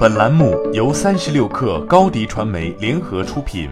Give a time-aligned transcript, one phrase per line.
[0.00, 3.68] 本栏目由三十六氪高低传媒联合出品。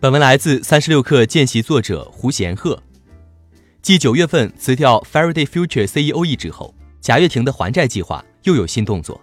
[0.00, 2.82] 本文来自三十六氪见习作者胡贤鹤。
[3.80, 9.20] 继九月份辞掉 Faraday Future CEO 一职后，贾跃亭的还债计划又有新动作。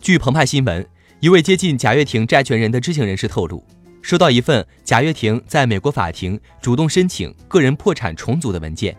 [0.00, 0.88] 据澎湃新闻，
[1.20, 3.62] 一位接近贾跃亭债权人的知情人士透露，
[4.00, 8.96] 收到一份贾跃亭在美国法庭主动申请个人破产重组的文件。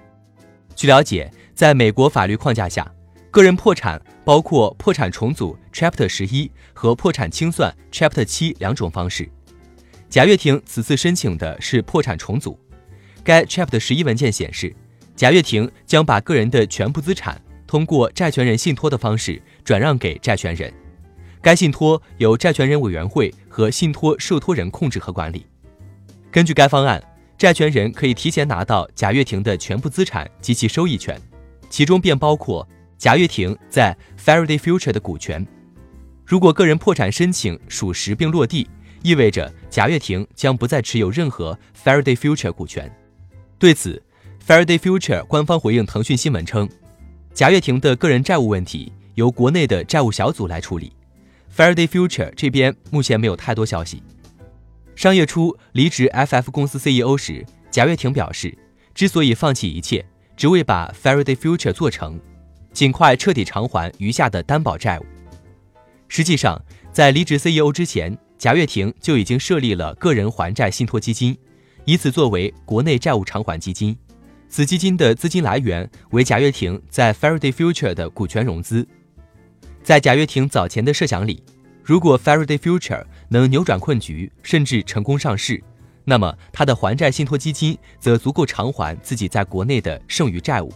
[0.76, 2.88] 据了解，在美国法律框架下，
[3.30, 9.30] 个人破产包括破产重组 Chapter 十一和破产清算 Chapter 七两种方式。
[10.10, 12.58] 贾跃亭此次申请的是破产重组。
[13.24, 14.74] 该 Chapter 十一文件显示，
[15.16, 20.74] 贾跃亭将把个人的全部资产通过债权人信托的方式转让给债权人。
[21.42, 25.46] 该信托由债权人委员会和信托受托人控制和管理。
[26.32, 27.04] 根据该方案，
[27.38, 31.22] 债权人可以提前拿到贾跃亭的全部资产及其收益权，
[31.70, 32.68] 其中便包括。
[32.98, 35.46] 贾跃亭在 Faraday Future 的股权，
[36.26, 38.68] 如果个人破产申请属实并落地，
[39.04, 42.92] 意味着贾跃亭将不再持有任何 Faraday Future 股权。
[43.60, 44.02] 对此
[44.46, 46.68] ，Faraday Future 官方回应腾讯新闻称，
[47.36, 50.92] 贾跃亭的个人债务问题由国内的债务小组来处理
[51.56, 54.02] ，Faraday Future 这边目前没有太多消息。
[54.96, 58.58] 商业初离职 FF 公司 CEO 时，贾跃亭表示，
[58.96, 60.04] 之所以放弃一切，
[60.36, 62.20] 只为把 Faraday Future 做成。
[62.78, 65.06] 尽快彻底偿还余下的担保债务。
[66.08, 71.36] 实际上，在离职 CEO 之前，贾跃亭就已经设立了个人还债信托基金，
[71.86, 73.98] 以此作为国内债务偿还基金。
[74.48, 78.88] 此基金的资金来源为贾跃亭在 Faraday Future 的股权融资。
[79.82, 81.42] 在贾跃亭早前的设想里，
[81.84, 85.60] 如果 Faraday Future 能扭转困局，甚至成功上市，
[86.06, 90.72] 那么他的还债信托基金则足够偿还自己在国内的剩余债务。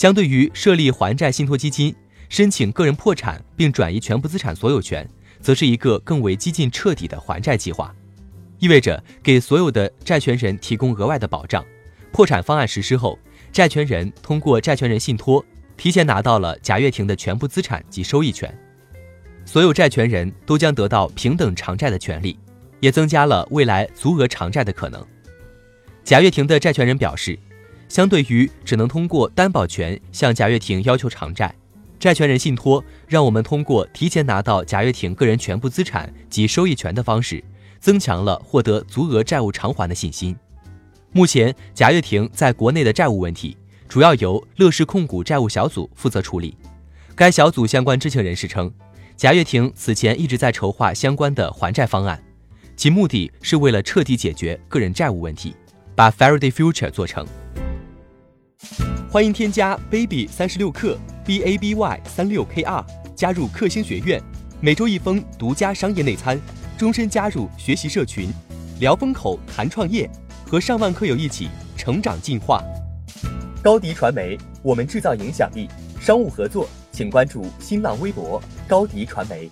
[0.00, 1.94] 相对于设立还债信托基金，
[2.30, 5.06] 申请个人破产并转移全部资产所有权，
[5.42, 7.94] 则是一个更为激进彻底的还债计划，
[8.58, 11.62] 意味着给所有的债权人提供额外的保障。
[12.12, 13.18] 破产方案实施后，
[13.52, 15.44] 债权人通过债权人信托
[15.76, 18.58] 提前拿到了贾跃亭的全部资产及收益权，
[19.44, 22.38] 所有债权人都将得到平等偿债的权利，
[22.80, 25.06] 也增加了未来足额偿债的可能。
[26.02, 27.38] 贾跃亭的债权人表示。
[27.90, 31.52] 相对于只能通过担保权向贾跃亭要求偿债，
[31.98, 37.42] 债权人信托让我们通过提前拿到贾跃亭个人全部资产及收益权的方式，
[37.80, 40.36] 增强了获得足额债务偿还的信心。
[41.10, 43.56] 目前，贾跃亭在国内的债务问题
[43.88, 46.56] 主要由乐视控股债务小组负责处理。
[47.16, 48.72] 该小组相关知情人士称，
[49.16, 52.22] 贾跃亭此前一直在筹划相关的还债方案，
[52.76, 55.56] 其目的是为了彻底解决个人债务问题，
[55.96, 57.26] 把 Faraday Future 做成。
[59.10, 62.84] 欢迎添加 baby 三十六克 b a b y 三六 k r
[63.16, 64.22] 加入克星学院，
[64.60, 66.40] 每周一封独家商业内参，
[66.78, 68.30] 终身加入学习社群，
[68.78, 70.08] 聊风口谈创业，
[70.46, 72.62] 和上万课友一起成长进化。
[73.62, 75.68] 高迪传媒，我们制造影响力。
[76.00, 79.50] 商务合作，请关注新浪微博高迪传媒。